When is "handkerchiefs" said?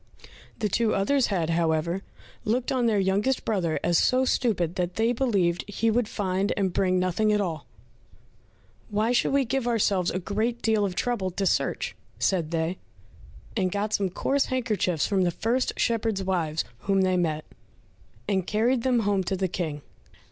14.45-15.05